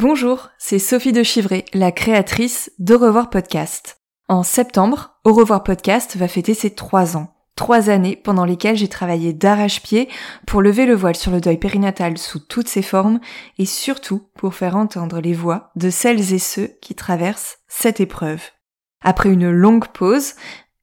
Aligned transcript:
Bonjour, 0.00 0.48
c'est 0.56 0.78
Sophie 0.78 1.12
de 1.12 1.22
Chivray, 1.22 1.66
la 1.74 1.92
créatrice 1.92 2.72
d'Au 2.78 2.96
revoir 2.96 3.28
podcast. 3.28 4.00
En 4.28 4.42
septembre, 4.42 5.20
Au 5.24 5.34
revoir 5.34 5.62
podcast 5.62 6.16
va 6.16 6.26
fêter 6.26 6.54
ses 6.54 6.74
trois 6.74 7.18
ans. 7.18 7.34
Trois 7.54 7.90
années 7.90 8.16
pendant 8.16 8.46
lesquelles 8.46 8.78
j'ai 8.78 8.88
travaillé 8.88 9.34
d'arrache-pied 9.34 10.08
pour 10.46 10.62
lever 10.62 10.86
le 10.86 10.94
voile 10.94 11.16
sur 11.16 11.30
le 11.30 11.42
deuil 11.42 11.58
périnatal 11.58 12.16
sous 12.16 12.38
toutes 12.38 12.68
ses 12.68 12.80
formes 12.80 13.20
et 13.58 13.66
surtout 13.66 14.30
pour 14.38 14.54
faire 14.54 14.74
entendre 14.74 15.20
les 15.20 15.34
voix 15.34 15.70
de 15.76 15.90
celles 15.90 16.32
et 16.32 16.38
ceux 16.38 16.70
qui 16.80 16.94
traversent 16.94 17.58
cette 17.68 18.00
épreuve. 18.00 18.40
Après 19.02 19.28
une 19.28 19.50
longue 19.50 19.88
pause, 19.88 20.32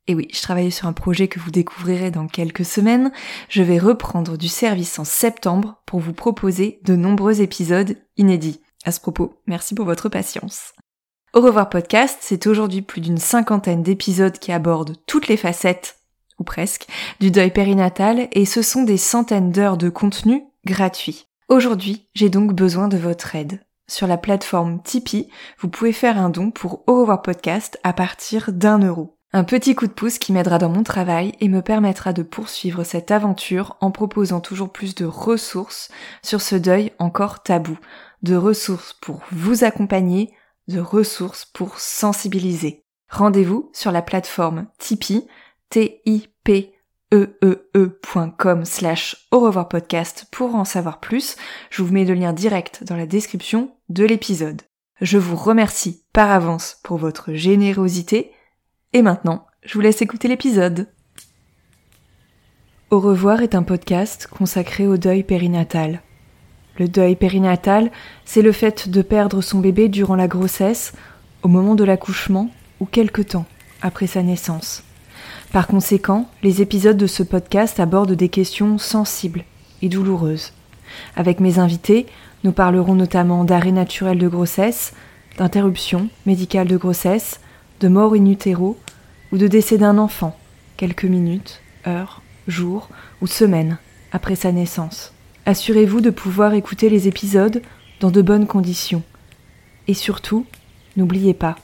et 0.06 0.14
oui, 0.14 0.28
je 0.32 0.44
travaillais 0.44 0.70
sur 0.70 0.88
un 0.88 0.94
projet 0.94 1.28
que 1.28 1.40
vous 1.40 1.50
découvrirez 1.50 2.12
dans 2.12 2.28
quelques 2.28 2.66
semaines, 2.66 3.12
je 3.50 3.64
vais 3.64 3.80
reprendre 3.80 4.38
du 4.38 4.48
service 4.48 5.00
en 5.00 5.06
septembre 5.06 5.82
pour 5.88 6.02
vous 6.02 6.14
proposer 6.14 6.80
de 6.84 6.96
nombreux 6.96 7.42
épisodes 7.42 7.98
inédits. 8.16 8.62
À 8.88 8.92
ce 8.94 9.02
propos, 9.02 9.34
merci 9.48 9.76
pour 9.76 9.84
votre 9.84 10.08
patience. 10.08 10.74
Au 11.34 11.42
revoir 11.42 11.68
podcast, 11.68 12.20
c'est 12.22 12.48
aujourd'hui 12.48 12.82
plus 12.82 13.02
d'une 13.02 13.18
cinquantaine 13.18 13.84
d'épisodes 13.84 14.40
qui 14.40 14.54
abordent 14.54 14.96
toutes 15.08 15.28
les 15.28 15.36
facettes, 15.36 15.98
ou 16.40 16.46
presque, 16.46 16.88
du 17.20 17.30
deuil 17.30 17.52
périnatal 17.52 18.30
et 18.32 18.46
ce 18.46 18.62
sont 18.62 18.84
des 18.84 18.96
centaines 18.96 19.52
d'heures 19.52 19.76
de 19.76 19.90
contenu 19.90 20.46
gratuit. 20.64 21.26
Aujourd'hui, 21.50 22.08
j'ai 22.14 22.30
donc 22.30 22.54
besoin 22.54 22.88
de 22.88 22.96
votre 22.96 23.36
aide. 23.36 23.60
Sur 23.90 24.08
la 24.08 24.16
plateforme 24.16 24.82
Tipeee, 24.82 25.30
vous 25.60 25.68
pouvez 25.68 25.92
faire 25.92 26.18
un 26.18 26.30
don 26.30 26.50
pour 26.50 26.86
Au 26.88 27.02
revoir 27.02 27.22
podcast 27.22 27.78
à 27.84 27.92
partir 27.92 28.54
d'un 28.54 28.80
euro. 28.80 29.18
Un 29.34 29.44
petit 29.44 29.76
coup 29.76 29.88
de 29.88 29.92
pouce 29.92 30.20
qui 30.20 30.32
m'aidera 30.32 30.58
dans 30.58 30.70
mon 30.70 30.84
travail 30.84 31.34
et 31.42 31.50
me 31.50 31.62
permettra 31.62 32.14
de 32.14 32.24
poursuivre 32.24 32.86
cette 32.86 33.12
aventure 33.12 33.76
en 33.82 33.92
proposant 33.92 34.40
toujours 34.40 34.72
plus 34.72 34.96
de 34.96 35.04
ressources 35.06 35.90
sur 36.24 36.40
ce 36.40 36.56
deuil 36.56 36.94
encore 36.98 37.44
tabou, 37.44 37.78
de 38.24 38.36
ressources 38.36 38.94
pour 39.02 39.22
vous 39.32 39.64
accompagner, 39.64 40.34
de 40.68 40.80
ressources 40.80 41.46
pour 41.46 41.80
sensibiliser. 41.80 42.84
Rendez-vous 43.10 43.70
sur 43.74 43.92
la 43.92 44.02
plateforme 44.02 44.68
Tipeee, 44.80 45.28
t 45.70 46.02
i 46.06 46.28
p 46.44 46.74
e 47.14 47.38
au 49.32 49.40
revoir 49.40 49.70
podcast 49.70 50.26
pour 50.32 50.56
en 50.56 50.66
savoir 50.66 51.00
plus. 51.00 51.38
Je 51.70 51.82
vous 51.82 51.94
mets 51.94 52.04
le 52.04 52.14
lien 52.14 52.34
direct 52.34 52.84
dans 52.84 52.98
la 52.98 53.06
description 53.06 53.72
de 53.90 54.04
l'épisode. 54.04 54.62
Je 55.00 55.18
vous 55.18 55.38
remercie 55.38 56.04
par 56.12 56.32
avance 56.32 56.80
pour 56.84 56.98
votre 56.98 57.34
générosité 57.34 58.32
et 58.94 59.02
maintenant, 59.02 59.48
je 59.64 59.76
vous 59.76 59.82
laisse 59.82 60.02
écouter 60.02 60.28
l'épisode. 60.28 60.88
Au 62.90 63.00
revoir 63.00 63.42
est 63.42 63.56
un 63.56 63.64
podcast 63.64 64.28
consacré 64.28 64.88
au 64.88 64.98
deuil 64.98 65.24
périnatal. 65.24 66.02
Le 66.78 66.88
deuil 66.88 67.16
périnatal, 67.16 67.92
c'est 68.26 68.42
le 68.42 68.52
fait 68.52 68.90
de 68.90 69.02
perdre 69.02 69.42
son 69.42 69.60
bébé 69.60 69.90
durant 69.90 70.16
la 70.16 70.28
grossesse, 70.28 70.94
au 71.42 71.48
moment 71.48 71.76
de 71.76 71.84
l'accouchement 71.84 72.50
ou 72.80 72.86
quelque 72.86 73.22
temps 73.22 73.46
après 73.82 74.08
sa 74.08 74.22
naissance. 74.22 74.84
Par 75.52 75.68
conséquent, 75.68 76.30
les 76.44 76.62
épisodes 76.62 76.98
de 76.98 77.08
ce 77.08 77.24
podcast 77.24 77.80
abordent 77.80 78.14
des 78.14 78.30
questions 78.30 78.78
sensibles 78.78 79.44
et 79.82 79.90
douloureuses. 79.90 80.54
Avec 81.16 81.40
mes 81.40 81.58
invités, 81.58 82.06
nous 82.44 82.52
parlerons 82.52 82.96
notamment 82.96 83.44
d'arrêt 83.44 83.72
naturel 83.72 84.20
de 84.20 84.28
grossesse, 84.28 84.94
d'interruption 85.38 86.10
médicale 86.26 86.68
de 86.68 86.78
grossesse, 86.78 87.40
de 87.80 87.88
mort 87.88 88.14
in 88.14 88.26
utero 88.26 88.78
ou 89.32 89.38
de 89.38 89.48
décès 89.48 89.78
d'un 89.78 89.98
enfant, 89.98 90.38
quelques 90.78 91.06
minutes, 91.06 91.62
heures, 91.88 92.22
jours 92.48 92.90
ou 93.22 93.28
semaines 93.28 93.78
après 94.12 94.36
sa 94.36 94.52
naissance. 94.52 95.14
Assurez-vous 95.48 96.02
de 96.02 96.10
pouvoir 96.10 96.56
écouter 96.56 96.90
les 96.90 97.08
épisodes 97.08 97.62
dans 98.02 98.12
de 98.12 98.22
bonnes 98.22 98.48
conditions. 98.48 99.02
Et 99.88 99.94
surtout, 99.94 100.46
n'oubliez 100.98 101.34
pas, 101.34 101.56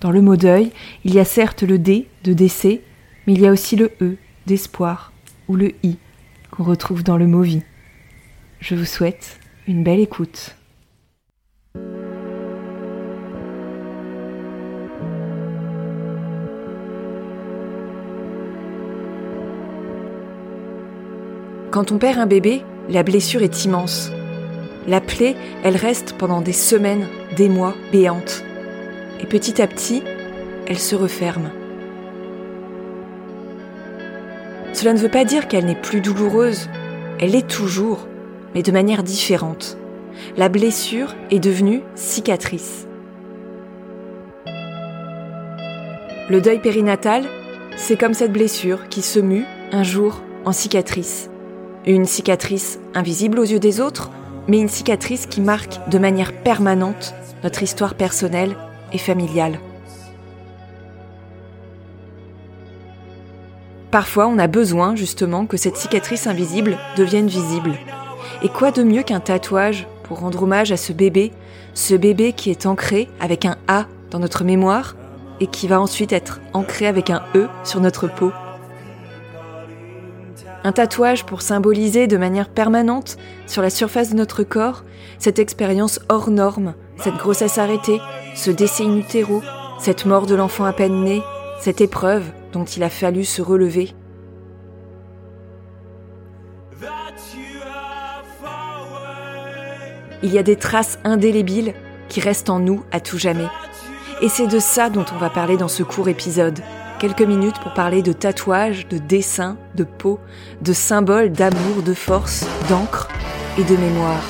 dans 0.00 0.10
le 0.10 0.20
mot 0.20 0.34
deuil, 0.34 0.72
il 1.04 1.14
y 1.14 1.20
a 1.20 1.24
certes 1.24 1.62
le 1.62 1.78
D 1.78 2.08
de 2.24 2.32
décès, 2.32 2.80
mais 3.24 3.34
il 3.34 3.40
y 3.40 3.46
a 3.46 3.52
aussi 3.52 3.76
le 3.76 3.92
E 4.02 4.16
d'espoir 4.48 5.12
ou 5.46 5.54
le 5.54 5.72
I 5.84 5.98
qu'on 6.50 6.64
retrouve 6.64 7.04
dans 7.04 7.16
le 7.16 7.28
mot 7.28 7.42
vie. 7.42 7.62
Je 8.58 8.74
vous 8.74 8.84
souhaite 8.84 9.38
une 9.68 9.84
belle 9.84 10.00
écoute. 10.00 10.56
Quand 21.70 21.92
on 21.92 21.98
perd 21.98 22.18
un 22.18 22.26
bébé, 22.26 22.64
la 22.88 23.02
blessure 23.02 23.42
est 23.42 23.64
immense. 23.64 24.12
La 24.86 25.00
plaie, 25.00 25.34
elle 25.64 25.76
reste 25.76 26.14
pendant 26.16 26.40
des 26.40 26.52
semaines, 26.52 27.06
des 27.36 27.48
mois, 27.48 27.74
béante. 27.90 28.44
Et 29.20 29.26
petit 29.26 29.60
à 29.60 29.66
petit, 29.66 30.02
elle 30.66 30.78
se 30.78 30.94
referme. 30.94 31.50
Cela 34.72 34.92
ne 34.92 34.98
veut 34.98 35.08
pas 35.08 35.24
dire 35.24 35.48
qu'elle 35.48 35.64
n'est 35.64 35.74
plus 35.74 36.00
douloureuse. 36.00 36.68
Elle 37.18 37.34
est 37.34 37.48
toujours, 37.48 38.06
mais 38.54 38.62
de 38.62 38.72
manière 38.72 39.02
différente. 39.02 39.78
La 40.36 40.48
blessure 40.48 41.14
est 41.30 41.40
devenue 41.40 41.82
cicatrice. 41.94 42.86
Le 46.28 46.40
deuil 46.40 46.60
périnatal, 46.60 47.24
c'est 47.76 47.96
comme 47.96 48.14
cette 48.14 48.32
blessure 48.32 48.88
qui 48.88 49.02
se 49.02 49.20
mue 49.20 49.44
un 49.72 49.82
jour 49.82 50.22
en 50.44 50.52
cicatrice. 50.52 51.30
Une 51.88 52.04
cicatrice 52.04 52.80
invisible 52.94 53.38
aux 53.38 53.44
yeux 53.44 53.60
des 53.60 53.80
autres, 53.80 54.10
mais 54.48 54.58
une 54.58 54.68
cicatrice 54.68 55.26
qui 55.26 55.40
marque 55.40 55.88
de 55.88 55.98
manière 55.98 56.32
permanente 56.32 57.14
notre 57.44 57.62
histoire 57.62 57.94
personnelle 57.94 58.56
et 58.92 58.98
familiale. 58.98 59.60
Parfois, 63.92 64.26
on 64.26 64.36
a 64.40 64.48
besoin 64.48 64.96
justement 64.96 65.46
que 65.46 65.56
cette 65.56 65.76
cicatrice 65.76 66.26
invisible 66.26 66.76
devienne 66.96 67.28
visible. 67.28 67.74
Et 68.42 68.48
quoi 68.48 68.72
de 68.72 68.82
mieux 68.82 69.04
qu'un 69.04 69.20
tatouage 69.20 69.86
pour 70.02 70.18
rendre 70.18 70.42
hommage 70.42 70.72
à 70.72 70.76
ce 70.76 70.92
bébé, 70.92 71.30
ce 71.74 71.94
bébé 71.94 72.32
qui 72.32 72.50
est 72.50 72.66
ancré 72.66 73.08
avec 73.20 73.44
un 73.44 73.56
A 73.68 73.86
dans 74.10 74.18
notre 74.18 74.42
mémoire 74.42 74.96
et 75.38 75.46
qui 75.46 75.68
va 75.68 75.80
ensuite 75.80 76.12
être 76.12 76.40
ancré 76.52 76.88
avec 76.88 77.10
un 77.10 77.22
E 77.36 77.46
sur 77.62 77.80
notre 77.80 78.08
peau? 78.08 78.32
Un 80.64 80.72
tatouage 80.72 81.24
pour 81.24 81.42
symboliser 81.42 82.06
de 82.06 82.16
manière 82.16 82.48
permanente, 82.48 83.16
sur 83.46 83.62
la 83.62 83.70
surface 83.70 84.10
de 84.10 84.16
notre 84.16 84.42
corps, 84.42 84.84
cette 85.18 85.38
expérience 85.38 86.00
hors 86.08 86.30
norme, 86.30 86.74
cette 86.98 87.16
grossesse 87.16 87.58
arrêtée, 87.58 88.00
ce 88.34 88.50
décès 88.50 88.84
in 88.84 89.00
cette 89.78 90.06
mort 90.06 90.26
de 90.26 90.34
l'enfant 90.34 90.64
à 90.64 90.72
peine 90.72 91.04
né, 91.04 91.22
cette 91.60 91.80
épreuve 91.80 92.24
dont 92.52 92.64
il 92.64 92.82
a 92.82 92.90
fallu 92.90 93.24
se 93.24 93.42
relever. 93.42 93.90
Il 100.22 100.32
y 100.32 100.38
a 100.38 100.42
des 100.42 100.56
traces 100.56 100.98
indélébiles 101.04 101.74
qui 102.08 102.20
restent 102.20 102.50
en 102.50 102.58
nous 102.58 102.82
à 102.90 103.00
tout 103.00 103.18
jamais. 103.18 103.48
Et 104.22 104.28
c'est 104.28 104.46
de 104.46 104.58
ça 104.58 104.88
dont 104.88 105.04
on 105.14 105.18
va 105.18 105.28
parler 105.28 105.56
dans 105.56 105.68
ce 105.68 105.82
court 105.82 106.08
épisode 106.08 106.60
quelques 106.98 107.22
minutes 107.22 107.58
pour 107.60 107.74
parler 107.74 108.02
de 108.02 108.12
tatouages, 108.12 108.88
de 108.88 108.98
dessins, 108.98 109.56
de 109.74 109.84
peau, 109.84 110.18
de 110.62 110.72
symboles 110.72 111.30
d'amour, 111.30 111.82
de 111.84 111.94
force, 111.94 112.46
d'encre 112.68 113.08
et 113.58 113.64
de 113.64 113.76
mémoire. 113.76 114.22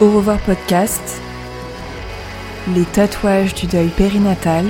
Au 0.00 0.10
revoir 0.10 0.38
podcast, 0.38 1.20
les 2.74 2.84
tatouages 2.84 3.54
du 3.54 3.66
deuil 3.66 3.88
périnatal, 3.88 4.64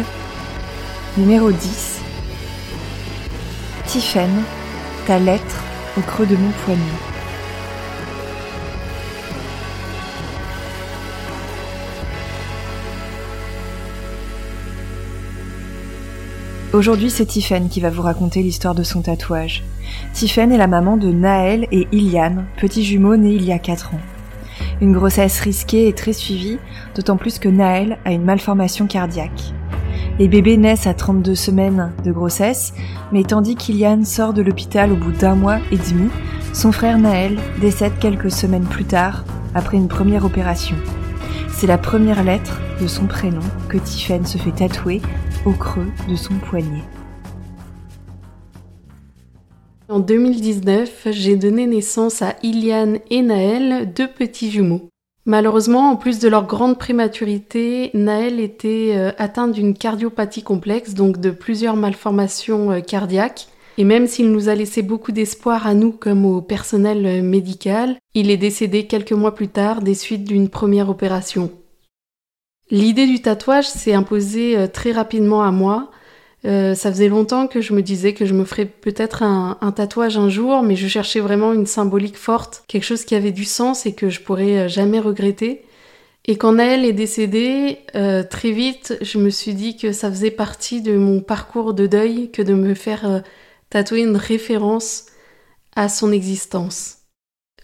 numéro 1.17 1.53
10, 1.53 2.01
Tiffen, 3.87 4.43
ta 5.07 5.19
lettre 5.19 5.65
au 5.97 6.01
creux 6.01 6.27
de 6.27 6.37
mon 6.37 6.51
poignet. 6.65 7.10
Aujourd'hui, 16.73 17.11
c'est 17.11 17.27
Tiffen 17.27 17.69
qui 17.69 17.81
va 17.81 17.91
vous 17.91 18.03
raconter 18.03 18.45
l'histoire 18.45 18.77
de 18.77 18.85
son 18.85 19.03
tatouage. 19.03 19.65
Tiffen 20.13 20.53
est 20.53 20.57
la 20.57 20.69
maman 20.69 20.97
de 20.97 21.11
Naël 21.11 21.67
et 21.73 21.89
Iliane, 21.91 22.47
petits 22.61 22.85
jumeaux 22.85 23.17
nés 23.17 23.35
il 23.35 23.45
y 23.45 23.51
a 23.51 23.59
4 23.59 23.95
ans. 23.95 24.01
Une 24.81 24.93
grossesse 24.93 25.41
risquée 25.41 25.89
et 25.89 25.95
très 25.95 26.13
suivie, 26.13 26.59
d'autant 26.95 27.17
plus 27.17 27.41
que 27.41 27.49
Naël 27.49 27.99
a 28.05 28.13
une 28.13 28.23
malformation 28.23 28.87
cardiaque. 28.87 29.53
Les 30.21 30.29
bébés 30.29 30.57
naissent 30.57 30.87
à 30.87 30.95
32 30.95 31.35
semaines 31.35 31.91
de 32.05 32.13
grossesse, 32.13 32.73
mais 33.11 33.25
tandis 33.25 33.57
qu'Iliane 33.57 34.05
sort 34.05 34.33
de 34.33 34.43
l'hôpital 34.43 34.93
au 34.93 34.97
bout 34.97 35.11
d'un 35.11 35.35
mois 35.35 35.59
et 35.73 35.77
demi, 35.77 36.09
son 36.53 36.71
frère 36.71 36.99
Naël 36.99 37.37
décède 37.61 37.99
quelques 37.99 38.31
semaines 38.31 38.63
plus 38.63 38.85
tard, 38.85 39.25
après 39.57 39.77
une 39.77 39.89
première 39.89 40.25
opération. 40.25 40.77
C'est 41.49 41.67
la 41.67 41.79
première 41.79 42.23
lettre 42.23 42.61
de 42.81 42.87
son 42.87 43.07
prénom 43.07 43.43
que 43.69 43.77
Tiffen 43.77 44.25
se 44.25 44.39
fait 44.39 44.53
tatouer 44.53 45.03
au 45.47 45.53
creux 45.53 45.89
de 46.09 46.17
son 46.17 46.35
poignet. 46.35 46.83
En 49.89 49.99
2019, 49.99 51.09
j'ai 51.11 51.37
donné 51.37 51.67
naissance 51.67 52.23
à 52.23 52.37
Iliane 52.43 52.99
et 53.11 53.23
Naël, 53.23 53.93
deux 53.93 54.09
petits 54.09 54.51
jumeaux. 54.51 54.89
Malheureusement, 55.27 55.91
en 55.91 55.97
plus 55.97 56.19
de 56.19 56.29
leur 56.29 56.47
grande 56.47 56.79
prématurité, 56.79 57.91
Naël 57.95 58.41
était 58.41 58.93
euh, 58.95 59.13
atteint 59.19 59.49
d'une 59.49 59.75
cardiopathie 59.75 60.43
complexe, 60.43 60.95
donc 60.95 61.19
de 61.19 61.31
plusieurs 61.31 61.77
malformations 61.77 62.71
euh, 62.71 62.81
cardiaques. 62.81 63.49
Et 63.79 63.85
même 63.85 64.07
s'il 64.07 64.31
nous 64.31 64.49
a 64.49 64.55
laissé 64.55 64.83
beaucoup 64.83 65.13
d'espoir 65.13 65.67
à 65.67 65.75
nous 65.75 65.93
comme 65.93 66.25
au 66.25 66.41
personnel 66.41 67.05
euh, 67.07 67.23
médical, 67.23 67.97
il 68.15 68.31
est 68.31 68.37
décédé 68.37 68.87
quelques 68.87 69.13
mois 69.13 69.35
plus 69.35 69.49
tard 69.49 69.83
des 69.83 69.95
suites 69.95 70.25
d'une 70.25 70.49
première 70.49 70.89
opération. 70.89 71.51
L'idée 72.71 73.07
du 73.07 73.21
tatouage 73.21 73.69
s'est 73.69 73.95
imposée 73.95 74.57
euh, 74.57 74.67
très 74.69 74.93
rapidement 74.93 75.43
à 75.43 75.51
moi. 75.51 75.91
Euh, 76.47 76.75
ça 76.75 76.91
faisait 76.91 77.09
longtemps 77.09 77.47
que 77.49 77.61
je 77.61 77.75
me 77.75 77.83
disais 77.83 78.15
que 78.15 78.25
je 78.25 78.33
me 78.33 78.45
ferais 78.45 78.65
peut-être 78.65 79.23
un, 79.23 79.73
tatouage 79.73 80.17
un 80.17 80.31
jour, 80.31 80.63
mais 80.63 80.77
je 80.77 80.87
cherchais 80.87 81.21
vraiment 81.21 81.53
une 81.53 81.67
symbolique 81.67 82.17
forte, 82.17 82.65
quelque 82.67 82.85
chose 82.85 83.05
qui 83.05 83.15
avait 83.15 83.33
du 83.33 83.45
sens 83.45 83.85
et 83.85 83.95
que 83.95 84.09
je 84.09 84.21
pourrais 84.21 84.59
euh, 84.59 84.69
jamais 84.69 85.01
regretter. 85.01 85.65
Et 86.27 86.37
quand 86.37 86.53
Naël 86.53 86.85
est 86.85 86.93
décédée, 86.93 87.79
très 88.29 88.51
vite, 88.51 88.99
je 89.01 89.17
me 89.17 89.31
suis 89.31 89.55
dit 89.55 89.79
que 89.79 89.91
ça 89.91 90.11
faisait 90.11 90.31
partie 90.31 90.83
de 90.83 90.97
mon 90.99 91.21
parcours 91.21 91.73
de 91.73 91.87
deuil 91.87 92.31
que 92.31 92.43
de 92.43 92.53
me 92.53 92.75
faire 92.75 93.23
tatouer 93.71 94.03
une 94.03 94.19
référence 94.19 95.07
à 95.75 95.89
son 95.89 96.13
existence. 96.13 96.99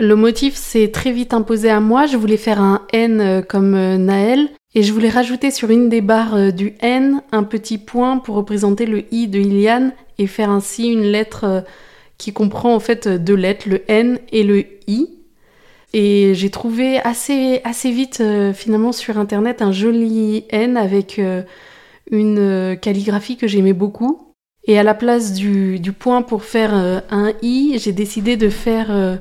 Le 0.01 0.17
motif 0.17 0.57
s'est 0.57 0.91
très 0.91 1.13
vite 1.13 1.35
imposé 1.35 1.69
à 1.69 1.81
moi. 1.81 2.07
Je 2.07 2.17
voulais 2.17 2.39
faire 2.39 2.59
un 2.59 2.87
N 2.95 3.45
comme 3.47 3.77
Naël, 3.97 4.49
et 4.77 4.83
je 4.83 4.93
voulais 4.93 5.09
rajouter 5.09 5.51
sur 5.51 5.71
une 5.71 5.89
des 5.89 6.03
barres 6.03 6.35
euh, 6.35 6.51
du 6.51 6.75
N 6.81 7.23
un 7.33 7.45
petit 7.45 7.79
point 7.79 8.19
pour 8.19 8.37
représenter 8.37 8.85
le 8.85 9.05
I 9.11 9.27
de 9.27 9.39
Iliane 9.39 9.95
et 10.19 10.27
faire 10.27 10.51
ainsi 10.51 10.93
une 10.93 11.01
lettre 11.03 11.45
euh, 11.45 11.61
qui 12.19 12.35
comprend 12.35 12.75
en 12.75 12.79
fait 12.79 13.09
deux 13.09 13.35
lettres, 13.35 13.71
le 13.71 13.91
N 13.91 14.19
et 14.33 14.43
le 14.43 14.67
I. 14.87 15.09
Et 15.95 16.35
j'ai 16.35 16.51
trouvé 16.51 16.99
assez, 16.99 17.63
assez 17.65 17.91
vite 17.91 18.21
euh, 18.21 18.53
finalement 18.53 18.93
sur 18.93 19.17
internet 19.17 19.63
un 19.63 19.73
joli 19.73 20.45
N 20.51 20.77
avec 20.77 21.19
une 22.11 22.77
calligraphie 22.81 23.39
que 23.39 23.47
j'aimais 23.47 23.73
beaucoup. 23.73 24.35
Et 24.65 24.79
à 24.79 24.83
la 24.83 24.95
place 24.95 25.33
du, 25.33 25.81
du 25.81 25.93
point 25.93 26.21
pour 26.21 26.45
faire 26.45 26.75
un 26.75 27.33
I, 27.41 27.79
j'ai 27.79 27.93
décidé 27.93 28.37
de 28.37 28.51
faire 28.51 29.21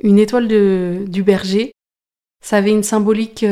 une 0.00 0.18
étoile 0.18 0.48
de, 0.48 1.04
du 1.06 1.22
berger. 1.22 1.72
Ça 2.42 2.56
avait 2.56 2.70
une 2.70 2.82
symbolique 2.82 3.44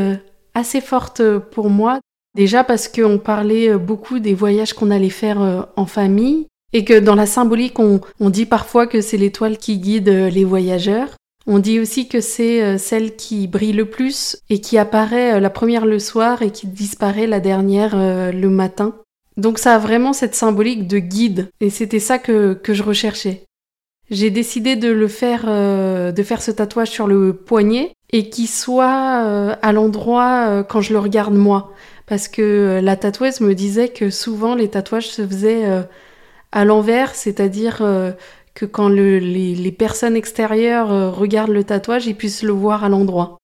assez 0.55 0.81
forte 0.81 1.21
euh, 1.21 1.41
pour 1.41 1.71
moi. 1.71 2.01
Déjà 2.35 2.65
parce 2.65 2.89
qu'on 2.89 3.19
parlait 3.19 3.71
euh, 3.71 3.79
beaucoup 3.79 4.19
des 4.19 4.35
voyages 4.35 4.73
qu'on 4.73 4.91
allait 4.91 5.11
faire 5.11 5.43
euh, 5.43 5.62
en 5.77 5.87
famille 5.87 6.47
et 6.73 6.85
que 6.85 6.99
dans 6.99 7.15
la 7.15 7.27
symbolique, 7.27 7.79
on, 7.79 8.01
dit 8.31 8.47
parfois 8.47 8.87
que 8.87 9.01
c'est 9.01 9.17
l'étoile 9.17 9.59
qui 9.59 9.79
guide 9.79 10.09
les 10.09 10.45
voyageurs. 10.45 11.11
On 11.47 11.61
dit 11.61 11.79
aussi 11.79 12.09
que 12.09 12.21
c'est 12.21 12.79
celle 12.79 13.15
qui 13.15 13.47
brille 13.47 13.75
le 13.75 13.85
plus 13.85 14.39
et 14.51 14.61
qui 14.61 14.77
apparaît 14.77 15.41
la 15.41 15.51
première 15.51 15.87
le 15.87 16.01
soir 16.01 16.43
et 16.43 16.51
qui 16.51 16.67
disparaît 16.67 17.29
la 17.29 17.39
dernière 17.39 17.95
le 17.97 18.49
matin. 18.49 18.97
Donc 19.37 19.61
ça 19.61 19.77
a 19.77 19.79
vraiment 19.79 20.12
cette 20.12 20.35
symbolique 20.35 20.89
de 20.89 20.99
guide 20.99 21.49
et 21.61 21.71
c'était 21.71 22.00
ça 22.00 22.19
que, 22.19 22.55
que 22.55 22.75
je 22.75 22.83
recherchais. 22.83 23.45
J'ai 24.11 24.31
décidé 24.31 24.77
de 24.77 24.91
le 24.91 25.09
faire, 25.09 25.47
de 25.47 26.23
faire 26.23 26.43
ce 26.43 26.51
tatouage 26.51 26.91
sur 26.91 27.06
le 27.06 27.33
poignet 27.33 27.95
et 28.15 28.31
qui 28.31 28.47
soit 28.47 29.25
euh, 29.25 29.56
à 29.61 29.73
l'endroit 29.73 30.47
euh, 30.47 30.62
quand 30.62 30.81
je 30.81 30.93
le 30.93 31.01
regarde 31.01 31.35
moi. 31.35 31.73
Parce 32.06 32.29
que 32.29 32.43
euh, 32.43 32.81
la 32.81 32.95
tatoueuse 32.95 33.41
me 33.41 33.56
disait 33.56 33.89
que 33.89 34.09
souvent 34.09 34.55
les 34.55 34.69
tatouages 34.69 35.09
se 35.09 35.27
faisaient 35.27 35.65
à 36.53 36.65
l'envers, 36.65 37.17
c'est-à-dire 37.17 37.79
que 38.55 38.65
quand 38.67 38.89
les, 38.89 39.73
personnes 39.77 40.15
extérieures 40.15 41.17
regardent 41.17 41.50
le 41.50 41.65
tatouage, 41.65 42.07
ils 42.07 42.15
puissent 42.15 42.45
le 42.45 42.53
voir 42.53 42.85
à 42.85 42.89
l'endroit. 42.89 43.39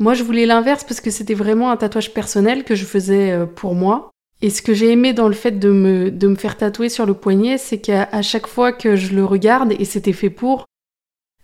Moi, 0.00 0.14
je 0.14 0.24
voulais 0.24 0.44
l'inverse 0.44 0.82
parce 0.82 1.00
que 1.00 1.12
c'était 1.12 1.34
vraiment 1.34 1.70
un 1.70 1.76
tatouage 1.76 2.12
personnel 2.12 2.64
que 2.64 2.74
je 2.74 2.84
faisais 2.84 3.46
pour 3.54 3.76
moi. 3.76 4.10
Et 4.42 4.50
ce 4.50 4.60
que 4.60 4.74
j'ai 4.74 4.90
aimé 4.90 5.12
dans 5.12 5.28
le 5.28 5.34
fait 5.34 5.52
de 5.52 5.70
me, 5.70 6.10
de 6.10 6.28
me 6.28 6.34
faire 6.34 6.56
tatouer 6.56 6.88
sur 6.88 7.06
le 7.06 7.14
poignet, 7.14 7.56
c'est 7.58 7.78
qu'à 7.78 8.22
chaque 8.22 8.46
fois 8.46 8.72
que 8.72 8.96
je 8.96 9.14
le 9.14 9.24
regarde, 9.24 9.72
et 9.78 9.84
c'était 9.84 10.12
fait 10.12 10.30
pour, 10.30 10.66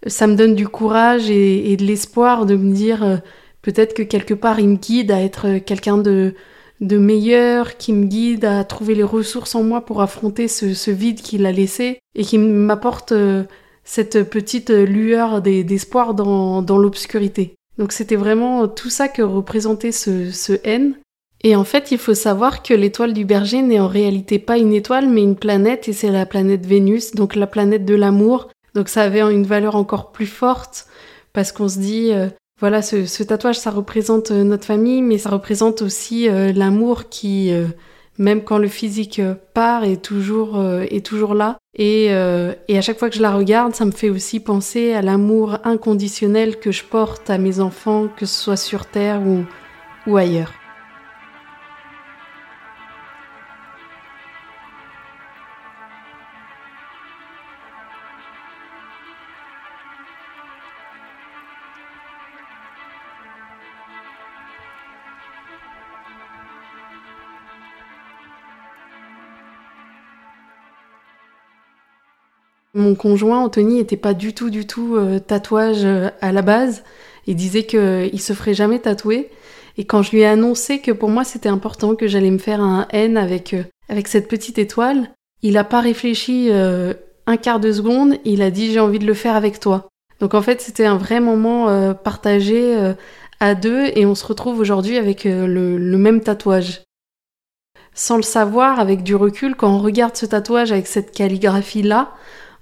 ça 0.07 0.27
me 0.27 0.37
donne 0.37 0.55
du 0.55 0.69
courage 0.69 1.31
et, 1.31 1.77
de 1.77 1.85
l'espoir 1.85 2.45
de 2.45 2.57
me 2.57 2.73
dire 2.73 3.03
euh, 3.03 3.17
peut-être 3.63 3.95
que 3.95 4.03
quelque 4.03 4.35
part 4.35 4.61
il 4.61 4.69
me 4.69 4.77
guide 4.77 5.11
à 5.11 5.21
être 5.21 5.59
quelqu'un 5.59 5.97
de, 5.97 6.35
de 6.81 6.99
meilleur, 6.99 7.77
qui 7.77 7.93
me 7.93 8.07
guide 8.07 8.45
à 8.45 8.65
trouver 8.65 8.95
les 8.95 9.03
ressources 9.05 9.55
en 9.55 9.63
moi 9.63 9.85
pour 9.85 10.03
affronter 10.03 10.49
ce, 10.49 10.91
vide 10.91 11.23
qu'il 11.23 11.47
a 11.47 11.53
laissé 11.53 12.01
et 12.15 12.25
qui 12.25 12.37
m'apporte 12.37 13.13
euh, 13.13 13.45
cette 13.85 14.29
petite 14.29 14.71
lueur 14.71 15.41
d'espoir 15.41 16.15
dans, 16.15 16.63
dans 16.63 16.79
l'obscurité. 16.79 17.55
Donc 17.79 17.93
c'était 17.93 18.17
vraiment 18.17 18.69
tout 18.69 18.91
ça 18.91 19.09
que 19.09 19.23
représentait 19.23 19.93
ce, 19.93 20.31
ce 20.31 20.53
N. 20.65 20.95
Et 21.45 21.57
en 21.57 21.65
fait, 21.65 21.91
il 21.91 21.99
faut 21.99 22.15
savoir 22.15 22.63
que 22.63 22.75
l'étoile 22.75 23.13
du 23.13 23.25
berger 23.25 23.63
n'est 23.63 23.81
en 23.81 23.89
réalité 23.89 24.39
pas 24.39 24.59
une 24.59 24.73
étoile, 24.73 25.09
mais 25.09 25.23
une 25.23 25.37
planète, 25.37 25.89
et 25.89 25.93
c'est 25.93 26.11
la 26.11 26.27
planète 26.27 26.65
Vénus, 26.65 27.13
donc 27.13 27.35
la 27.35 27.49
planète 27.49 27.85
de 27.85 27.97
l'amour, 27.97 28.49
donc 28.75 28.89
ça 28.89 29.03
avait 29.03 29.21
une 29.21 29.45
valeur 29.45 29.77
encore 29.77 30.13
plus 30.13 30.27
forte 30.27 30.87
parce 31.33 31.53
qu'on 31.53 31.69
se 31.69 31.79
dit, 31.79 32.13
euh, 32.13 32.29
voilà, 32.61 32.83
ce, 32.83 33.23
tatouage, 33.23 33.59
ça 33.59 33.71
représente 33.71 34.31
euh, 34.31 34.45
notre 34.45 34.65
famille, 34.65 35.03
mais 35.03 35.19
ça 35.19 35.31
représente 35.31 35.83
aussi 35.83 36.29
euh, 36.29 36.53
l'amour 36.53 37.09
qui, 37.09 37.53
même 38.19 38.43
quand 38.43 38.59
le 38.59 38.69
physique 38.69 39.21
part, 39.55 39.85
est 39.85 40.03
toujours, 40.03 40.63
est 40.83 41.05
toujours 41.05 41.35
là. 41.35 41.59
Et, 41.77 42.13
à 42.13 42.81
chaque 42.81 42.99
fois 42.99 43.09
que 43.09 43.17
je 43.17 43.23
la 43.23 43.33
regarde, 43.33 43.75
ça 43.75 43.85
me 43.85 43.91
fait 43.91 44.11
aussi 44.11 44.41
penser 44.41 44.93
à 44.93 45.03
l'amour 45.03 45.59
inconditionnel 45.65 46.59
que 46.59 46.71
je 46.71 46.85
porte 46.85 47.31
à 47.31 47.39
mes 47.39 47.61
enfants, 47.61 48.09
que 48.17 48.27
ce 48.27 48.39
soit 48.39 48.57
sur 48.57 48.87
Terre 48.87 49.23
ou 50.07 50.17
ailleurs. 50.17 50.62
Conjoint 72.97 73.41
Anthony 73.41 73.79
était 73.79 73.97
pas 73.97 74.15
du 74.15 74.35
tout 74.35 74.51
du 74.51 74.67
tout 74.67 74.97
euh, 74.97 75.19
tatouage 75.19 75.85
euh, 75.85 76.11
à 76.21 76.33
la 76.33 76.43
base 76.43 76.85
Il 77.27 77.37
disait 77.37 77.65
qu'il 77.65 78.21
se 78.21 78.33
ferait 78.33 78.55
jamais 78.55 78.79
tatouer. 78.79 79.31
Et 79.79 79.85
quand 79.85 80.03
je 80.03 80.11
lui 80.11 80.21
ai 80.21 80.27
annoncé 80.27 80.81
que 80.81 80.93
pour 80.93 81.09
moi 81.09 81.25
c'était 81.25 81.49
important 81.49 81.95
que 81.95 82.07
j'allais 82.07 82.31
me 82.31 82.39
faire 82.39 82.61
un 82.61 82.87
N 82.91 83.17
avec 83.17 83.55
euh, 83.55 83.65
avec 83.89 84.09
cette 84.09 84.29
petite 84.29 84.59
étoile, 84.59 85.11
il 85.43 85.57
a 85.59 85.65
pas 85.65 85.81
réfléchi 85.81 86.51
un 86.53 87.37
quart 87.37 87.61
de 87.61 87.73
seconde. 87.73 88.15
Il 88.25 88.41
a 88.41 88.51
dit 88.51 88.73
j'ai 88.73 88.81
envie 88.81 89.01
de 89.01 89.07
le 89.07 89.13
faire 89.13 89.35
avec 89.35 89.61
toi. 89.61 89.89
Donc 90.21 90.35
en 90.35 90.41
fait 90.41 90.61
c'était 90.63 90.87
un 90.87 90.97
vrai 90.97 91.21
moment 91.21 91.93
partagé 91.95 92.95
à 93.41 93.55
deux 93.55 93.91
et 93.95 94.07
on 94.07 94.15
se 94.15 94.25
retrouve 94.25 94.61
aujourd'hui 94.61 94.97
avec 94.97 95.25
le, 95.25 95.77
le 95.77 95.99
même 95.99 96.21
tatouage 96.21 96.85
sans 97.95 98.17
le 98.17 98.23
savoir, 98.23 98.81
avec 98.81 99.03
du 99.03 99.15
recul, 99.15 99.55
quand 99.55 99.71
on 99.71 99.79
regarde 99.79 100.17
ce 100.17 100.27
tatouage 100.27 100.73
avec 100.73 100.87
cette 100.87 101.13
calligraphie-là, 101.13 102.13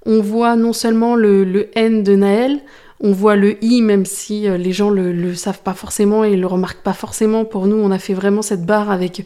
on 0.07 0.21
voit 0.21 0.57
non 0.57 0.73
seulement 0.73 1.15
le, 1.15 1.69
N 1.75 2.03
de 2.03 2.17
Naël, 2.17 2.61
on 3.01 3.13
voit 3.13 3.37
le 3.37 3.63
I, 3.65 3.83
même 3.83 4.05
si 4.05 4.47
euh, 4.49 4.57
les 4.57 4.73
gens 4.73 4.91
le, 4.91 5.13
le 5.13 5.35
savent 5.35 5.63
pas 5.63 5.73
forcément 5.73 6.23
et 6.25 6.37
le 6.37 6.47
remarquent 6.47 6.83
pas 6.83 6.93
forcément. 6.93 7.45
Pour 7.45 7.67
nous, 7.67 7.77
on 7.77 7.91
a 7.91 7.99
fait 7.99 8.15
vraiment 8.15 8.43
cette 8.43 8.67
barre 8.67 8.91
avec, 8.91 9.25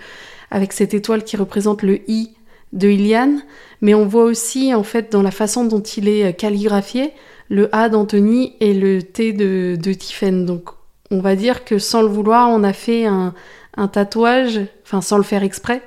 avec 0.51 0.73
cette 0.73 0.95
étoile 0.95 1.25
qui 1.25 1.37
représente 1.37 1.83
le 1.83 2.01
I 2.09 2.31
de 2.73 2.89
Iliane. 2.89 3.43
Mais 3.81 3.95
on 3.95 4.07
voit 4.07 4.25
aussi, 4.25 4.75
en 4.75 4.85
fait, 4.85 5.11
dans 5.11 5.23
la 5.23 5.31
façon 5.31 5.65
dont 5.65 5.83
il 5.83 6.09
est 6.09 6.25
euh, 6.27 6.33
calligraphié, 6.33 7.13
le 7.49 7.75
A 7.75 7.89
d'Anthony 7.89 8.55
et 8.61 8.75
le 8.75 9.03
T 9.03 9.33
de, 9.33 9.77
de 9.77 9.93
Tiffen. 9.93 10.47
Donc, 10.47 10.71
on 11.11 11.21
va 11.21 11.37
dire 11.37 11.65
que 11.65 11.79
sans 11.79 12.03
le 12.03 12.09
vouloir, 12.09 12.51
on 12.51 12.63
a 12.63 12.73
fait 12.73 13.07
un, 13.07 13.35
un 13.77 13.89
tatouage, 13.89 14.61
enfin, 14.85 15.01
sans 15.01 15.17
le 15.17 15.23
faire 15.23 15.43
exprès, 15.43 15.83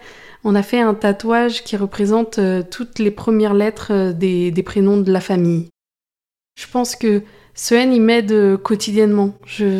on 0.47 0.55
a 0.55 0.63
fait 0.63 0.79
un 0.79 0.93
tatouage 0.93 1.65
qui 1.65 1.75
représente 1.75 2.39
euh, 2.39 2.63
toutes 2.63 2.99
les 2.99 3.11
premières 3.11 3.53
lettres 3.53 3.91
euh, 3.91 4.13
des, 4.13 4.63
prénoms 4.63 4.95
de 4.95 5.11
la 5.11 5.19
famille. 5.19 5.67
Je 6.57 6.67
pense 6.71 6.95
que 6.95 7.21
ce 7.53 7.75
N, 7.75 7.91
il 7.91 8.01
m'aide 8.01 8.31
euh, 8.31 8.57
quotidiennement. 8.57 9.33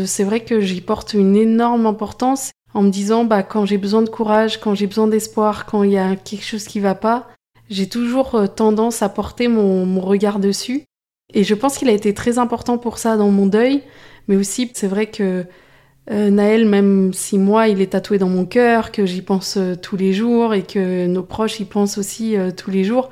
C'est 0.05 0.25
vrai 0.25 0.41
que 0.41 0.59
j'y 0.59 0.81
porte 0.81 1.13
une 1.13 1.37
énorme 1.37 1.85
importance 1.85 2.51
en 2.73 2.81
me 2.81 2.89
disant, 2.89 3.23
bah, 3.23 3.43
quand 3.43 3.65
j'ai 3.65 3.77
besoin 3.77 4.01
de 4.01 4.09
courage, 4.09 4.59
quand 4.59 4.75
j'ai 4.75 4.87
besoin 4.87 5.07
d'espoir, 5.07 5.67
quand 5.67 5.83
il 5.83 5.91
y 5.91 5.97
a 5.97 6.17
quelque 6.17 6.43
chose 6.43 6.65
qui 6.65 6.81
va 6.81 6.95
pas, 6.95 7.29
j'ai 7.69 7.87
toujours 7.87 8.37
tendance 8.53 9.01
à 9.01 9.07
porter 9.07 9.47
mon, 9.47 9.85
mon 9.85 10.01
regard 10.01 10.37
dessus. 10.37 10.83
Et 11.33 11.45
je 11.45 11.55
pense 11.55 11.77
qu'il 11.77 11.87
a 11.87 11.93
été 11.93 12.13
très 12.13 12.39
important 12.39 12.77
pour 12.77 12.97
ça 12.97 13.15
dans 13.15 13.31
mon 13.31 13.45
deuil, 13.45 13.83
mais 14.27 14.35
aussi 14.35 14.69
c'est 14.73 14.87
vrai 14.87 15.05
que 15.05 15.45
euh, 16.09 16.29
Naël, 16.29 16.65
même 16.65 17.11
si 17.13 17.37
moi, 17.37 17.67
il 17.67 17.81
est 17.81 17.91
tatoué 17.91 18.17
dans 18.17 18.29
mon 18.29 18.45
cœur, 18.45 18.91
que 18.91 19.05
j'y 19.05 19.21
pense 19.21 19.57
euh, 19.57 19.75
tous 19.75 19.97
les 19.97 20.13
jours 20.13 20.53
et 20.53 20.63
que 20.63 21.05
nos 21.05 21.23
proches 21.23 21.59
y 21.59 21.65
pensent 21.65 21.97
aussi 21.97 22.37
euh, 22.37 22.51
tous 22.51 22.71
les 22.71 22.85
jours, 22.85 23.09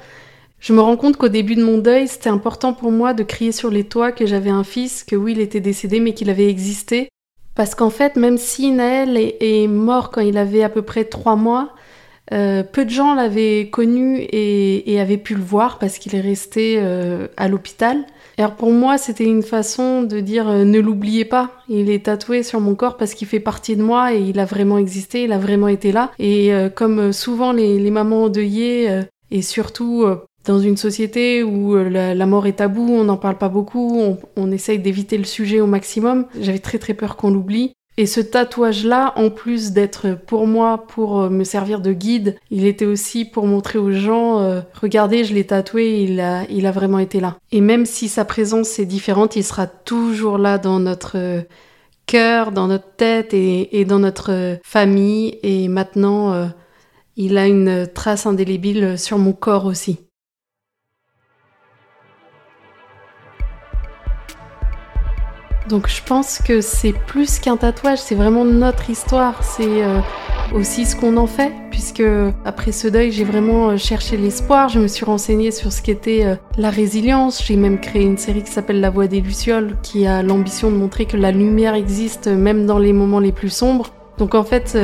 je 0.60 0.74
me 0.74 0.80
rends 0.80 0.96
compte 0.96 1.18
qu'au 1.18 1.28
début 1.28 1.56
de 1.56 1.64
mon 1.64 1.78
deuil, 1.78 2.08
c'était 2.08 2.30
important 2.30 2.74
pour 2.74 2.92
moi 2.92 3.14
de 3.14 3.24
crier 3.24 3.52
sur 3.52 3.70
les 3.70 3.84
toits 3.84 4.12
que 4.12 4.26
j'avais 4.26 4.50
un 4.50 4.64
fils, 4.64 5.04
que 5.04 5.16
oui, 5.16 5.34
il 5.34 5.40
était 5.42 5.60
décédé, 5.60 6.00
mais 6.00 6.14
qu'il 6.14 6.30
avait 6.30 6.50
existé. 6.50 7.10
Parce 7.54 7.76
qu'en 7.76 7.90
fait, 7.90 8.16
même 8.16 8.38
si 8.38 8.72
Naël 8.72 9.18
est, 9.18 9.68
mort 9.68 10.10
quand 10.12 10.22
il 10.22 10.38
avait 10.38 10.64
à 10.64 10.70
peu 10.70 10.82
près 10.82 11.06
trois 11.06 11.36
mois, 11.36 11.74
peu 12.30 12.86
de 12.86 12.90
gens 12.90 13.14
l'avaient 13.14 13.70
connu 13.72 14.18
et, 14.20 14.94
et, 14.94 15.00
avaient 15.00 15.18
pu 15.18 15.36
le 15.36 15.44
voir 15.44 15.80
parce 15.80 16.00
qu'il 16.00 16.16
est 16.16 16.22
resté 16.22 16.80
à 17.38 17.48
l'hôpital. 17.48 18.06
Alors 18.38 18.56
pour 18.56 18.72
moi, 18.72 18.98
c'était 18.98 19.24
une 19.24 19.44
façon 19.44 20.04
de 20.04 20.20
dire 20.20 20.50
euh, 20.50 20.66
ne 20.66 20.80
l'oubliez 20.80 21.26
pas. 21.26 21.52
Il 21.70 21.90
est 21.90 22.06
tatoué 22.06 22.44
sur 22.44 22.60
mon 22.60 22.76
corps 22.76 22.98
parce 22.98 23.14
qu'il 23.14 23.28
fait 23.28 23.40
partie 23.40 23.78
de 23.78 23.84
moi 23.84 24.14
et 24.14 24.20
il 24.20 24.40
a 24.40 24.46
vraiment 24.46 24.78
existé, 24.78 25.24
il 25.24 25.32
a 25.32 25.38
vraiment 25.38 25.70
été 25.70 25.92
là. 25.92 26.12
Et 26.20 26.54
euh, 26.54 26.70
comme 26.70 27.00
euh, 27.00 27.12
souvent 27.14 27.54
les, 27.54 27.80
les 27.80 27.92
mamans 27.92 28.24
endeuillées 28.24 29.04
et 29.32 29.42
surtout 29.42 30.06
dans 30.46 30.60
une 30.60 30.78
société 30.78 31.44
où 31.44 31.76
la, 31.76 32.26
mort 32.26 32.46
est 32.46 32.54
tabou, 32.54 32.88
on 32.92 33.06
n'en 33.06 33.18
parle 33.18 33.38
pas 33.38 33.50
beaucoup, 33.50 34.00
on, 34.00 34.18
on 34.36 34.52
essaye 34.52 34.80
d'éviter 34.80 35.18
le 35.18 35.24
sujet 35.24 35.60
au 35.62 35.68
maximum. 35.68 36.26
J'avais 36.40 36.60
très 36.60 36.78
très 36.78 36.94
peur 36.94 37.16
qu'on 37.16 37.32
l'oublie. 37.32 37.74
Et 37.98 38.06
ce 38.06 38.20
tatouage-là, 38.20 39.14
en 39.16 39.30
plus 39.30 39.72
d'être 39.72 40.18
pour 40.28 40.48
moi, 40.48 40.86
pour 40.86 41.22
euh, 41.22 41.30
me 41.30 41.46
servir 41.46 41.80
de 41.80 41.94
guide, 41.94 42.36
il 42.52 42.66
était 42.66 42.86
aussi 42.86 43.24
pour 43.24 43.48
montrer 43.48 43.80
aux 43.80 43.92
gens, 43.92 44.42
euh, 44.42 44.60
regardez, 44.74 45.24
je 45.24 45.34
l'ai 45.34 45.46
tatoué, 45.46 46.02
il 46.02 46.20
a, 46.20 46.44
il 46.50 46.66
a 46.66 46.72
vraiment 46.72 47.00
été 47.00 47.22
là. 47.22 47.38
Et 47.54 47.62
même 47.62 47.86
si 47.86 48.10
sa 48.10 48.26
présence 48.26 48.80
est 48.80 48.86
différente, 48.86 49.38
il 49.38 49.46
sera 49.46 49.66
toujours 49.66 50.38
là 50.38 50.58
dans 50.58 50.80
notre 50.80 51.18
euh, 51.18 51.42
cœur, 52.06 52.52
dans 52.52 52.68
notre 52.68 52.96
tête 52.98 53.34
et, 53.34 53.86
dans 53.86 54.00
notre 54.00 54.60
famille. 54.62 55.40
Et 55.42 55.70
maintenant, 55.70 56.52
il 57.16 57.36
a 57.36 57.48
une 57.48 57.88
trace 57.88 58.28
indélébile 58.28 59.00
sur 59.00 59.18
mon 59.18 59.34
corps 59.34 59.66
aussi. 59.66 60.05
Donc 65.70 65.90
je 65.90 66.02
pense 66.04 66.40
que 66.40 66.62
c'est 66.62 66.94
plus 66.94 67.40
qu'un 67.40 67.58
tatouage, 67.58 67.98
c'est 67.98 68.14
vraiment 68.14 68.46
notre 68.46 68.92
histoire, 68.92 69.44
c'est 69.44 69.84
euh, 69.84 70.00
aussi 70.54 70.86
ce 70.86 70.96
qu'on 70.96 71.18
en 71.18 71.26
fait, 71.26 71.52
puisque 71.72 72.04
après 72.46 72.72
ce 72.72 72.88
deuil, 72.88 73.12
j'ai 73.12 73.24
vraiment 73.24 73.70
euh, 73.70 73.78
cherché 73.78 74.16
l'espoir, 74.16 74.70
je 74.70 74.80
me 74.80 74.88
suis 74.88 75.06
renseignée 75.06 75.50
sur 75.50 75.74
ce 75.74 75.82
qu'était 75.82 76.24
euh, 76.24 76.36
la 76.60 76.70
résilience, 76.70 77.44
j'ai 77.44 77.56
même 77.56 77.80
créé 77.80 78.04
une 78.04 78.20
série 78.20 78.44
qui 78.44 78.52
s'appelle 78.52 78.80
La 78.80 78.92
Voix 78.92 79.08
des 79.08 79.22
Lucioles, 79.22 79.76
qui 79.82 80.06
a 80.06 80.22
l'ambition 80.22 80.70
de 80.70 80.76
montrer 80.76 81.06
que 81.06 81.18
la 81.18 81.32
lumière 81.32 81.74
existe 81.74 82.28
même 82.28 82.68
dans 82.68 82.78
les 82.78 82.94
moments 82.94 83.20
les 83.20 83.32
plus 83.32 83.50
sombres. 83.50 83.92
Donc 84.20 84.36
en 84.36 84.44
fait, 84.44 84.78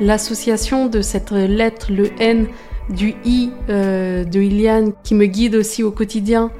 l'association 0.00 0.86
de 0.86 1.02
cette 1.02 1.32
lettre, 1.32 1.92
le 1.92 2.08
N, 2.18 2.46
du 2.88 3.14
I 3.26 3.50
de 3.68 4.40
Iliane, 4.40 4.92
qui 5.04 5.14
me 5.14 5.26
guide 5.26 5.54
aussi 5.54 5.82
au 5.82 5.90
quotidien, 5.90 6.50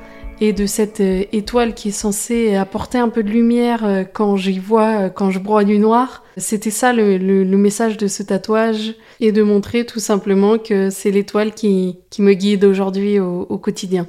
et 0.41 0.53
de 0.53 0.67
cette 0.67 1.01
euh, 1.01 1.25
étoile 1.33 1.75
qui 1.75 1.89
est 1.89 1.93
censée 1.93 2.57
apporter 2.57 2.99
un 2.99 3.09
peu 3.09 3.23
de 3.23 3.29
lumière 3.29 3.85
euh, 3.85 4.05
quand 4.05 4.37
j'y 4.37 4.59
vois, 4.59 5.03
euh, 5.03 5.09
quand 5.11 5.31
je 5.31 5.39
broie 5.39 5.65
du 5.65 5.79
noir. 5.79 6.25
C'était 6.37 6.71
ça 6.71 6.93
le, 6.93 7.45
message 7.45 7.99
de 7.99 8.07
ce 8.07 8.23
tatouage 8.23 8.95
et 9.21 9.33
de 9.33 9.43
montrer 9.43 9.85
tout 9.85 10.01
simplement 10.01 10.59
que 10.59 10.89
c'est 10.89 11.11
l'étoile 11.11 11.53
qui, 11.53 11.99
qui 12.09 12.23
me 12.23 12.33
guide 12.33 12.65
aujourd'hui 12.65 13.19
au, 13.19 13.59
quotidien. 13.59 14.07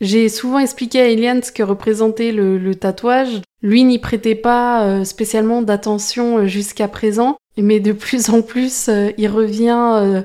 J'ai 0.00 0.28
souvent 0.28 0.58
expliqué 0.58 1.00
à 1.00 1.08
Eliane 1.08 1.42
ce 1.42 1.52
que 1.52 1.62
représentait 1.62 2.32
le, 2.32 2.74
tatouage. 2.74 3.42
Lui 3.62 3.84
n'y 3.84 4.00
prêtait 4.00 4.34
pas 4.34 5.04
spécialement 5.04 5.62
d'attention 5.62 6.46
jusqu'à 6.46 6.88
présent, 6.88 7.36
mais 7.56 7.78
de 7.78 7.92
plus 8.06 8.30
en 8.30 8.42
plus, 8.42 8.90
il 9.16 9.28
revient 9.28 10.24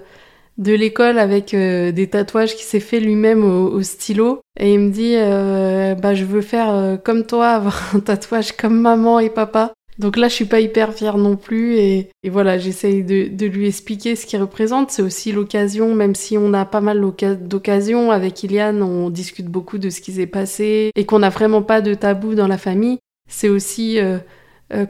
de 0.58 0.74
l'école 0.74 1.18
avec 1.18 1.54
euh, 1.54 1.92
des 1.92 2.08
tatouages 2.08 2.56
qui 2.56 2.64
s'est 2.64 2.80
fait 2.80 3.00
lui-même 3.00 3.44
au, 3.44 3.82
stylo. 3.82 4.42
Et 4.60 4.74
il 4.74 4.80
me 4.80 4.92
dit 4.92 5.16
euh, 5.16 5.96
bah 5.96 6.14
je 6.14 6.26
veux 6.26 6.42
faire 6.42 6.74
euh, 6.74 6.98
comme 6.98 7.26
toi 7.26 7.50
avoir 7.50 7.96
un 7.96 8.00
tatouage 8.00 8.52
comme 8.54 8.80
maman 8.80 9.20
et 9.20 9.30
papa. 9.30 9.74
Donc 10.00 10.18
là 10.18 10.28
je 10.28 10.34
suis 10.34 10.46
pas 10.46 10.60
hyper 10.60 10.94
fière 10.94 11.18
non 11.18 11.36
plus. 11.36 11.78
Et, 11.78 12.10
voilà 12.26 12.58
j'essaye 12.58 13.04
de, 13.04 13.46
lui 13.46 13.68
expliquer 13.68 14.16
ce 14.16 14.26
qu'il 14.26 14.40
représente. 14.42 14.92
C'est 14.92 15.02
aussi 15.02 15.32
l'occasion 15.32 15.94
même 15.96 16.16
si 16.16 16.38
on 16.38 16.54
a 16.54 16.66
pas 16.66 16.82
mal 16.82 17.02
d'occasions 17.42 18.12
avec 18.12 18.44
Iliane 18.44 18.82
on 18.82 19.10
discute 19.10 19.48
beaucoup 19.48 19.78
de 19.78 19.90
ce 19.90 20.02
qui 20.02 20.14
s'est 20.14 20.28
passé 20.28 20.92
et 20.96 21.06
qu'on 21.06 21.20
n'a 21.20 21.30
vraiment 21.30 21.62
pas 21.62 21.82
de 21.82 21.94
tabou 21.94 22.34
dans 22.36 22.48
la 22.48 22.58
famille. 22.58 22.98
C'est 23.30 23.50
aussi 23.50 24.00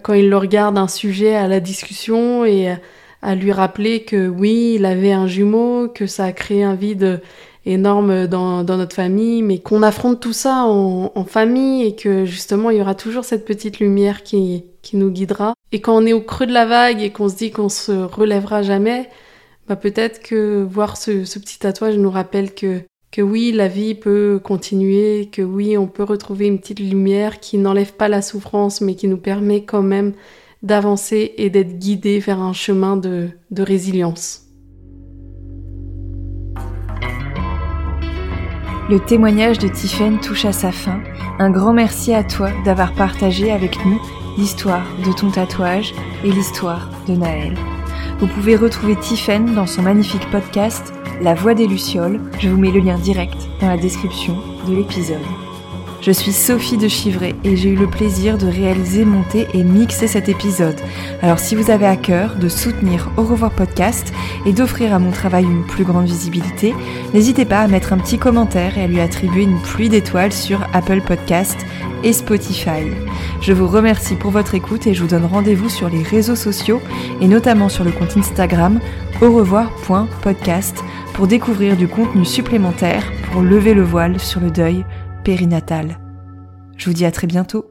quand 0.04 0.14
il 0.14 0.30
le 0.30 0.38
regarde 0.38 0.78
un 0.78 0.88
sujet 0.88 1.36
à 1.36 1.50
la 1.50 1.60
discussion 1.60 2.46
et 2.46 2.74
à 3.24 3.36
lui 3.36 3.52
rappeler 3.52 4.04
que 4.04 4.28
oui, 4.28 4.74
il 4.76 4.86
avait 4.86 5.14
un 5.14 5.28
jumeau, 5.28 5.88
que 5.88 6.08
ça 6.08 6.26
a 6.26 6.32
créé 6.34 6.64
un 6.64 6.76
vide 6.76 7.22
énorme 7.66 8.28
dans, 8.28 8.64
dans 8.64 8.78
notre 8.78 8.96
famille, 8.96 9.42
mais 9.42 9.60
qu'on 9.60 9.84
affronte 9.84 10.20
tout 10.20 10.34
ça 10.34 10.66
en, 10.66 11.26
famille 11.26 11.86
et 11.86 11.96
que 11.96 12.26
justement 12.26 12.70
il 12.70 12.78
y 12.78 12.82
aura 12.82 12.96
toujours 12.96 13.24
cette 13.24 13.46
petite 13.46 13.80
lumière 13.80 14.24
qui, 14.24 14.66
qui 14.82 14.98
nous 14.98 15.10
guidera. 15.10 15.54
Et 15.72 15.80
quand 15.80 15.96
on 15.96 16.06
est 16.06 16.14
au 16.14 16.22
creux 16.22 16.46
de 16.46 16.52
la 16.52 16.66
vague 16.66 17.02
et 17.02 17.12
qu'on 17.12 17.30
se 17.30 17.36
dit 17.36 17.52
qu'on 17.52 17.70
se 17.70 17.92
relèvera 17.92 18.62
jamais, 18.62 19.10
bah 19.68 19.78
peut-être 19.78 20.22
que 20.22 20.62
voir 20.70 20.98
ce, 20.98 21.24
ce 21.24 21.40
petit 21.40 21.58
tatouage 21.60 21.98
nous 21.98 22.12
rappelle 22.12 22.54
que 22.54 22.82
que 23.12 23.22
oui, 23.22 23.52
la 23.52 23.68
vie 23.68 23.94
peut 23.94 24.42
continuer, 24.44 25.30
que 25.32 25.44
oui, 25.44 25.78
on 25.78 25.86
peut 25.86 26.04
retrouver 26.04 26.48
une 26.48 26.58
petite 26.58 26.80
lumière 26.80 27.40
qui 27.40 27.60
n'enlève 27.60 27.94
pas 27.94 28.08
la 28.08 28.24
souffrance, 28.24 28.82
mais 28.82 28.96
qui 28.96 29.08
nous 29.08 29.18
permet 29.18 29.64
quand 29.64 29.84
même 29.84 30.14
d'avancer 30.64 31.34
et 31.38 31.50
d'être 31.50 31.78
guidé 31.78 32.20
vers 32.20 32.40
un 32.40 32.54
chemin 32.54 32.98
de, 32.98 33.30
résilience. 33.56 34.48
Le 38.90 39.00
témoignage 39.00 39.60
de 39.60 39.68
Tiffen 39.68 40.20
touche 40.20 40.46
à 40.46 40.52
sa 40.52 40.72
fin. 40.72 41.02
Un 41.40 41.50
grand 41.52 41.74
merci 41.74 42.14
à 42.14 42.24
toi 42.24 42.50
d'avoir 42.66 42.94
partagé 42.94 43.52
avec 43.52 43.86
nous 43.86 44.00
l'histoire 44.38 44.86
de 45.06 45.12
ton 45.14 45.30
tatouage 45.30 45.94
et 46.24 46.32
l'histoire 46.32 46.90
de 47.08 47.14
Naël. 47.14 47.56
Vous 48.20 48.28
pouvez 48.28 48.56
retrouver 48.56 48.96
Tiffen 48.96 49.54
dans 49.54 49.68
son 49.68 49.84
magnifique 49.84 50.30
podcast 50.32 50.94
La 51.22 51.34
Voix 51.34 51.54
des 51.54 51.68
Lucioles. 51.68 52.20
Je 52.40 52.50
vous 52.50 52.58
mets 52.58 52.72
le 52.72 52.80
lien 52.80 52.98
direct 52.98 53.38
dans 53.62 53.68
la 53.68 53.78
description 53.78 54.36
de 54.68 54.76
l'épisode. 54.76 55.18
Je 56.06 56.12
suis 56.12 56.34
Sophie 56.34 56.76
de 56.76 56.90
Chivray 56.90 57.34
et 57.46 57.56
j'ai 57.56 57.70
eu 57.70 57.78
le 57.78 57.88
plaisir 57.88 58.38
de 58.38 58.46
réaliser, 58.46 59.06
monter 59.06 59.48
et 59.54 59.64
mixer 59.64 60.08
cet 60.08 60.28
épisode. 60.28 60.76
Alors 61.22 61.40
si 61.40 61.56
vous 61.56 61.72
avez 61.72 61.86
à 61.86 61.96
cœur 61.96 62.36
de 62.36 62.50
soutenir 62.50 63.10
Au 63.16 63.24
revoir 63.24 63.52
podcast 63.52 64.12
et 64.46 64.52
d'offrir 64.52 64.94
à 64.94 65.00
mon 65.00 65.12
travail 65.12 65.46
une 65.46 65.66
plus 65.66 65.86
grande 65.86 66.08
visibilité, 66.08 66.76
n'hésitez 67.14 67.46
pas 67.46 67.62
à 67.62 67.70
mettre 67.70 67.94
un 67.94 67.98
petit 68.00 68.18
commentaire 68.18 68.78
et 68.78 68.84
à 68.84 68.88
lui 68.88 69.00
attribuer 69.00 69.44
une 69.44 69.62
pluie 69.62 69.88
d'étoiles 69.88 70.34
sur 70.34 70.68
Apple 70.74 71.00
Podcast 71.00 71.58
et 72.04 72.12
Spotify. 72.12 72.84
Je 73.40 73.54
vous 73.54 73.70
remercie 73.70 74.16
pour 74.16 74.32
votre 74.32 74.56
écoute 74.56 74.86
et 74.88 74.94
je 74.94 75.04
vous 75.04 75.08
donne 75.08 75.24
rendez-vous 75.24 75.70
sur 75.70 75.88
les 75.88 76.04
réseaux 76.04 76.36
sociaux 76.36 76.82
et 77.22 77.30
notamment 77.30 77.70
sur 77.70 77.86
le 77.86 77.94
compte 77.94 78.18
Instagram 78.18 78.82
au 79.22 79.32
revoir.podcast 79.32 80.84
pour 81.14 81.28
découvrir 81.28 81.78
du 81.78 81.88
contenu 81.88 82.26
supplémentaire 82.26 83.10
pour 83.32 83.42
lever 83.42 83.74
le 83.74 83.84
voile 83.84 84.20
sur 84.20 84.42
le 84.42 84.52
deuil 84.52 84.84
périnatal. 85.24 85.98
Je 86.78 86.86
vous 86.90 86.94
dis 86.94 87.06
à 87.06 87.12
très 87.12 87.28
bientôt. 87.28 87.70